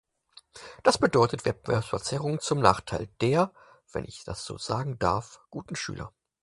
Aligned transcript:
Das 0.81 0.97
bedeutet 0.97 1.45
Wettbewerbsverzerrung 1.45 2.39
zum 2.39 2.59
Nachteil 2.59 3.05
der, 3.21 3.53
wenn 3.93 4.03
ich 4.03 4.23
das 4.23 4.43
so 4.45 4.57
sagen 4.57 4.97
darf, 4.97 5.39
guten 5.51 5.75
Schüler. 5.75 6.11